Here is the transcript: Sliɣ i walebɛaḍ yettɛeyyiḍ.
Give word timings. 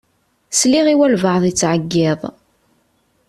Sliɣ 0.59 0.85
i 0.89 0.95
walebɛaḍ 0.99 1.43
yettɛeyyiḍ. 1.45 2.21